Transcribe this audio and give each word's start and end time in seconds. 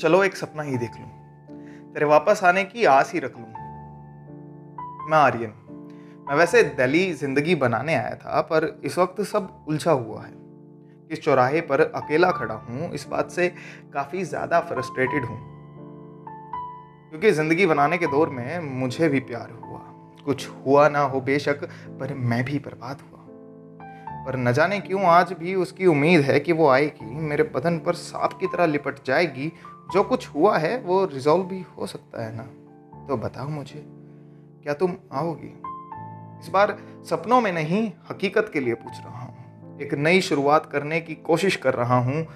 चलो 0.00 0.24
एक 0.24 0.36
सपना 0.36 0.62
ही 0.62 0.76
देख 0.76 0.90
लूँ। 0.90 1.08
तेरे 1.94 2.06
वापस 2.06 2.40
आने 2.44 2.64
की 2.64 2.84
आस 2.84 3.12
ही 3.12 3.18
रख 3.18 3.38
लूँ। 3.38 3.46
मैं 5.10 5.18
आर्यन। 5.18 5.52
मैं 6.28 6.34
वैसे 6.34 6.62
दिल्ली 6.62 7.12
ज़िंदगी 7.12 7.54
बनाने 7.54 7.94
आया 7.94 8.14
था, 8.14 8.40
पर 8.40 8.80
इस 8.84 8.98
वक्त 8.98 9.22
सब 9.22 9.64
उलझा 9.68 9.90
हुआ 9.90 10.22
है। 10.22 10.32
इस 11.10 11.20
चौराहे 11.22 11.60
पर 11.60 11.80
अकेला 11.80 12.30
खड़ा 12.30 12.54
हूँ, 12.54 12.92
इस 12.92 13.06
बात 13.08 13.30
से 13.30 13.48
काफ़ी 13.94 14.24
ज़्यादा 14.24 14.60
फ्रस्ट्रेटेड 14.60 15.24
हूँ। 15.24 15.54
क्योंकि 17.10 17.30
ज़िंदगी 17.30 17.66
बनाने 17.66 17.98
के 17.98 18.06
दौर 18.06 18.28
में 18.28 18.60
मुझे 18.60 19.08
भी 19.08 19.20
प्यार 19.20 19.50
हुआ। 19.50 19.80
कुछ 20.24 20.48
हुआ 20.66 20.88
ना 20.88 21.00
हो 21.00 21.20
बेशक, 21.20 21.64
पर 22.00 22.14
मैं 22.14 22.44
भी 22.44 22.58
बर्बाद 22.58 23.00
हुआ। 23.00 23.13
पर 24.26 24.36
न 24.36 24.52
जाने 24.52 24.80
क्यों 24.80 25.02
आज 25.02 25.32
भी 25.32 25.54
उसकी 25.54 25.86
उम्मीद 25.86 26.20
है 26.20 26.40
कि 26.40 26.52
वो 26.52 26.68
आएगी, 26.68 27.14
मेरे 27.14 27.42
बदन 27.42 27.78
पर 27.78 27.94
सांप 27.94 28.32
की 28.32 28.46
तरह 28.46 28.66
लिपट 28.66 29.04
जाएगी। 29.06 29.52
जो 29.92 30.02
कुछ 30.02 30.28
हुआ 30.28 30.58
है, 30.58 30.80
वो 30.80 31.04
रिजॉल्व 31.04 31.44
भी 31.44 31.64
हो 31.78 31.86
सकता 31.86 32.24
है 32.24 32.36
ना? 32.36 32.42
तो 33.08 33.16
बताओ 33.16 33.48
मुझे, 33.48 33.86
क्या 34.62 34.74
तुम 34.74 34.96
आओगी? 35.12 35.62
इस 36.42 36.50
बार 36.52 36.78
सपनों 37.10 37.40
में 37.40 37.52
नहीं, 37.52 37.92
हकीकत 38.10 38.50
के 38.52 38.60
लिए 38.60 38.74
पूछ 38.74 38.92
रहा 39.04 39.18
हूँ। 39.18 39.34
एक 39.80 39.94
नई 39.94 40.20
शुरुआत 40.20 40.66
करने 40.66 41.00
की 41.00 41.14
कोशिश 41.14 41.56
कर 41.56 41.74
रहा 41.74 41.98
हूँ। 41.98 42.26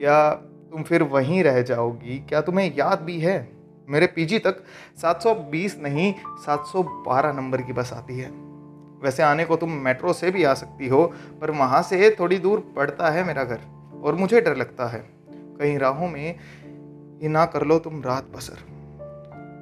या 0.00 0.34
तुम 0.70 0.82
फिर 0.82 1.02
वहीं 1.02 1.44
रह 1.44 1.62
जाओगी? 1.62 2.18
क्या 2.28 2.40
तुम्हें 2.40 2.76
याद 2.76 3.00
भी 3.00 3.20
है? 3.20 3.56
मेरे 3.88 4.06
पीजी 4.06 4.38
तक 4.38 4.64
720 5.02 5.78
नहीं 5.80 6.14
712 6.46 7.32
नंबर 7.32 7.62
की 7.62 7.72
बस 7.72 7.92
आती 7.92 8.18
है। 8.18 8.55
वैसे 9.02 9.22
आने 9.22 9.44
को 9.44 9.56
तुम 9.56 9.70
मेट्रो 9.70 10.12
से 10.12 10.30
भी 10.30 10.44
आ 10.44 10.54
सकती 10.54 10.88
हो, 10.88 11.12
पर 11.40 11.50
वहाँ 11.50 11.82
से 11.82 12.16
थोड़ी 12.20 12.38
दूर 12.38 12.72
पड़ता 12.76 13.10
है 13.10 13.24
मेरा 13.24 13.44
घर, 13.44 13.60
और 14.04 14.14
मुझे 14.14 14.40
डर 14.40 14.56
लगता 14.56 14.86
है। 14.86 15.06
कहीं 15.30 15.78
राहों 15.78 16.08
में 16.08 16.34
ये 17.22 17.28
ना 17.28 17.46
कर 17.46 17.62
लो 17.62 17.78
तुम 17.78 18.02
रात 18.02 18.24
बसर। 18.36 18.76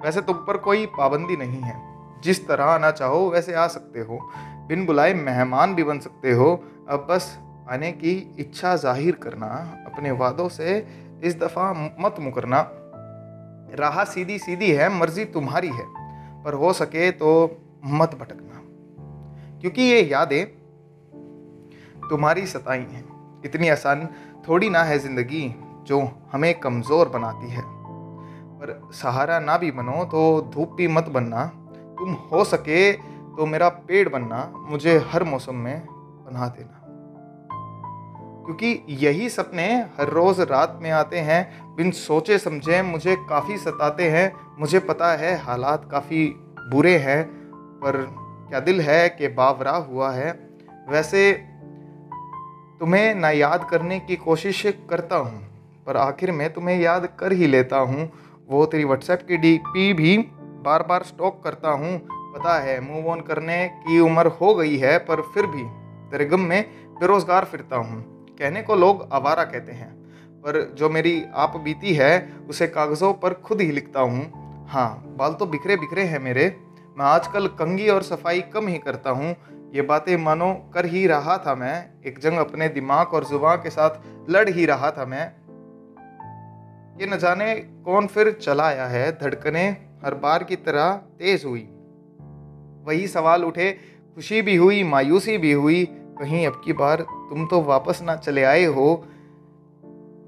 वैसे 0.05 0.21
तुम 0.21 0.37
पर 0.37 0.57
कोई 0.57 0.87
पाबंदी 0.87 1.37
नहीं 1.37 1.61
है। 1.61 1.95
जिस 2.23 2.49
तरह 2.49 2.65
आना 2.65 2.91
चाहो, 2.91 3.31
वैसे 3.31 3.55
आ 3.55 3.67
सकते 3.67 4.01
हो। 4.01 4.19
बिन 4.69 4.87
बुलाए 4.87 5.15
मेहमान 5.15 5.75
भी 5.75 5.85
बन 5.85 5.99
सकते 5.99 6.33
हो। 6.33 6.65
अब 6.89 7.07
बस 7.11 7.39
आने 7.71 7.93
की 7.93 8.37
इच्छा 8.39 8.77
ज़ाहिर 8.77 9.15
करना, 9.15 9.47
अपने 9.87 10.11
वादों 10.11 10.49
से 10.49 10.87
इस 11.23 11.39
दफ़ा 11.39 11.95
मत 12.01 12.17
मुकरना। 12.21 12.71
राह 13.75 14.05
सीधी 14.05 14.39
सीधी 14.39 14.73
है, 14.73 14.89
मर्ज़ी 14.89 15.25
तुम्हारी 15.25 15.69
है। 15.69 15.85
पर 16.45 16.55
हो 16.55 16.73
सके 16.73 17.11
तो 17.11 17.59
मत 17.85 18.15
भटकना। 18.15 18.64
क्योंकि 19.65 19.83
ये 19.83 20.01
यादें 20.03 20.47
तुम्हारी 22.09 22.47
सताई 22.47 22.79
हैं। 22.79 23.43
इतनी 23.45 23.69
आसान 23.69 24.07
थोड़ी 24.49 24.69
ना 24.71 24.83
है 24.83 24.99
ज़िंदगी 24.99 25.55
जो 25.87 26.01
हमें 26.33 26.59
कमज़ोर 26.61 27.09
बनाती 27.09 27.51
है। 27.51 27.63
पर 27.63 28.91
सहारा 28.95 29.39
ना 29.41 29.57
भी 29.57 29.71
बनो 29.71 30.05
तो 30.05 30.51
धूप 30.55 30.73
भी 30.73 30.89
मत 30.89 31.09
बनना। 31.09 31.45
तुम 31.99 32.13
हो 32.13 32.45
सके 32.45 32.93
तो 32.93 33.47
मेरा 33.47 33.69
पेड़ 33.69 34.09
बनना, 34.09 34.53
मुझे 34.57 34.99
हर 34.99 35.25
मौसम 35.25 35.55
में 35.55 35.87
बना 36.25 36.49
देना। 36.49 36.81
क्योंकि 38.45 38.85
यही 38.89 39.29
सपने 39.29 39.67
हर 39.99 40.09
रोज़ 40.09 40.41
रात 40.43 40.79
में 40.83 40.91
आते 40.91 41.19
हैं, 41.19 41.75
बिन 41.77 41.91
सोचे 41.91 42.39
समझे 42.39 42.83
मुझे 42.83 43.17
काफ़ी 43.29 43.57
सताते 43.59 44.11
हैं, 44.11 44.33
मुझे 44.59 44.79
पता 44.79 45.13
है 45.13 45.37
हालात 45.37 45.89
काफ़ी 45.91 46.27
बुरे 46.71 46.97
हैं, 46.99 47.25
पर 47.81 48.24
क्या 48.49 48.61
दिल 48.61 48.81
है 48.81 49.09
कि 49.09 49.29
बावरा 49.31 49.77
हुआ 49.83 50.11
है? 50.13 50.31
वैसे 50.89 51.33
तुम्हें 52.81 53.15
ना 53.15 53.31
याद 53.31 53.67
करने 53.71 53.99
की 54.01 54.17
कोशिश 54.19 54.63
करता 54.91 55.17
हूँ, 55.17 55.41
पर 55.87 55.97
आखिर 55.97 56.33
में 56.33 56.53
तुम्हें 56.53 56.79
याद 56.81 57.09
कर 57.19 57.33
ही 57.33 57.47
लेता 57.47 57.79
हूँ। 57.79 58.11
वो 58.49 58.65
तेरी 58.67 58.85
व्हाट्सएप 58.85 59.23
की 59.29 59.37
डीपी 59.37 59.93
भी 59.93 60.17
बार 60.65 60.83
बार 60.83 61.03
स्टॉक 61.03 61.43
करता 61.45 61.71
हूँ। 61.71 61.99
पता 62.35 62.59
है 62.59 62.81
मूव 62.81 63.07
ऑन 63.09 63.21
करने 63.21 63.67
की 63.79 63.99
उम्र 64.01 64.27
हो 64.41 64.55
गई 64.55 64.77
है, 64.77 64.97
पर 64.99 65.21
फिर 65.35 65.47
भी 65.47 65.63
तेरे 66.11 66.25
गम 66.25 66.41
में 66.41 66.63
बेरोज़गार 67.01 67.45
फिरता 67.45 67.77
हूँ। 67.77 68.03
कहने 68.39 68.63
को 68.63 68.75
लोग 68.75 69.09
आवारा 69.13 69.45
कहते 69.45 69.73
हैं, 69.73 69.93
पर 70.43 70.61
जो 70.79 70.89
मेरी 70.91 71.23
आप 71.35 71.57
बीती 71.57 71.95
है, 71.95 72.33
उसे 72.49 72.67
कागज़ों 72.67 73.13
पर 73.15 73.35
खुद 73.41 73.61
ही 73.61 73.71
लिखता 73.71 74.01
हूँ। 74.01 74.67
हाँ 74.69 75.03
बाल 75.19 75.33
तो 75.33 75.47
बिखरे 75.47 75.77
बिखरे 75.77 76.03
हैं 76.03 76.19
मेरे 76.19 76.49
मैं 76.99 77.05
आजकल 77.07 77.47
कंगी 77.47 77.89
और 77.89 78.03
सफ़ाई 78.03 78.41
कम 78.41 78.67
ही 78.69 78.79
करता 78.79 79.11
हूँ। 79.11 79.37
ये 79.75 79.83
बातें 79.83 80.17
मानो 80.17 80.71
कर 80.75 80.87
ही 80.87 81.07
रहा 81.07 81.39
था 81.39 81.55
मैं। 81.55 81.91
एक 82.07 82.19
जंग 82.19 82.39
अपने 82.39 82.69
दिमाग 82.69 83.09
और 83.09 83.25
ज़ुबान 83.25 83.57
के 83.57 83.71
साथ 83.71 83.91
लड़ 84.31 84.49
ही 84.49 84.67
रहा 84.67 84.91
था 84.91 85.07
मैं। 85.07 85.33
ये 87.01 87.07
न 87.07 87.19
जाने 87.19 87.55
कौन 87.55 88.07
फिर 88.07 88.33
चला 88.33 88.65
आया 88.65 88.87
है। 88.87 89.13
धड़कने 89.13 89.69
हर 90.05 90.15
बार 90.15 90.45
की 90.45 90.57
तरह 90.57 90.93
तेज 90.93 91.45
हुई। 91.45 91.69
वही 92.85 93.09
सवाल 93.09 93.45
उठे। 93.45 93.73
खुशी 94.15 94.43
भी 94.43 94.57
हुई, 94.57 94.83
मायूसी 94.85 95.39
भी 95.39 95.53
हुई। 95.53 95.85
कहीं 95.91 96.47
अब 96.47 96.63
की 96.65 96.73
बार 96.73 97.01
तुम 97.01 97.47
तो 97.47 97.61
वापस 97.61 98.03
ना 98.03 98.17
चले 98.17 98.45
आए 98.45 98.65
हो। 98.65 99.05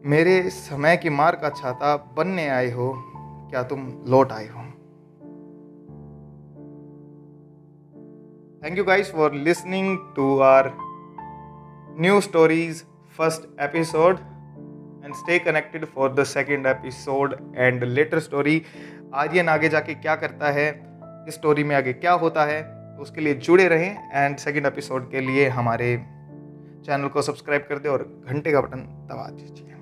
मेरे 0.05 0.50
समय 0.50 0.97
की 0.97 1.10
मार 1.10 1.37
का 1.37 1.49
छाता 1.49 1.97
बनने 1.97 2.49
आए 2.49 2.71
हो। 2.71 3.05
क्या 3.50 3.62
तुम 3.62 4.05
लौट 4.06 4.32
आए 4.32 4.49
हो? 4.49 4.66
Thank 8.66 8.78
you 8.78 8.84
guys 8.84 9.12
for 9.12 9.32
listening 9.32 9.99
to 10.16 10.38
our 10.38 10.72
new 12.00 12.21
stories 12.21 12.84
first 13.19 13.60
episode 13.60 14.16
and 15.04 15.15
stay 15.15 15.38
connected 15.38 15.84
for 15.84 16.12
the 16.12 16.25
second 16.25 16.66
episode 16.66 17.55
and 17.56 17.84
later 17.84 18.19
story 18.19 18.62
Aryan 19.15 19.49
आगे 19.49 19.69
जाके 19.69 19.94
क्या 19.94 20.16
करता 20.16 20.50
है? 20.50 20.87
इस 21.28 21.34
स्टोरी 21.34 21.65
में 21.65 21.76
आगे 21.76 21.93
क्या 21.93 22.12
होता 22.12 22.44
है? 22.44 22.62
तो 22.97 23.03
उसके 23.03 23.21
लिए 23.21 23.34
जुड़े 23.34 23.69
रहें 23.69 24.10
एंड 24.12 24.37
सेकेंड 24.37 24.66
एपिसोड 24.66 25.10
के 25.10 25.21
लिए 25.21 25.49
हमारे 25.49 25.97
चैनल 26.87 27.09
को 27.09 27.22
सब्सक्राइब 27.22 27.66
कर 27.69 27.78
दें 27.78 27.91
और 27.91 28.25
घंटे 28.28 28.53
का 28.53 28.60
बटन 28.60 28.78
दबा 28.78 29.31
दीजिए। 29.31 29.75